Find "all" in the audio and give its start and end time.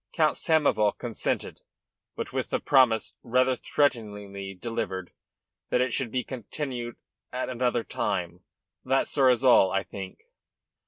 9.43-9.69